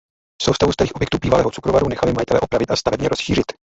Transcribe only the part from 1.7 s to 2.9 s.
nechali majitelé opravit a